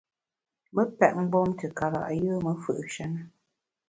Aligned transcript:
Me 0.73 0.83
pèt 0.97 1.13
mgbom 1.21 1.49
te 1.59 1.67
kara’ 1.77 2.01
yùe 2.21 2.35
m’ 2.43 2.47
fù’she 2.63 3.05
ne. 3.11 3.19